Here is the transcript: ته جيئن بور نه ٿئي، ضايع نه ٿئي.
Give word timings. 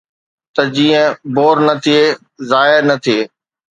ته 0.55 0.63
جيئن 0.75 1.05
بور 1.35 1.57
نه 1.67 1.73
ٿئي، 1.83 2.01
ضايع 2.49 2.77
نه 2.89 2.95
ٿئي. 3.03 3.19